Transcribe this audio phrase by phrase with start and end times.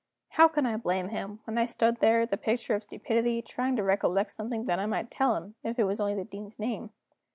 [0.29, 3.83] How can I blame him, when I stood there the picture of stupidity, trying to
[3.83, 6.89] recollect something that I might tell him, if it was only the Dean's name?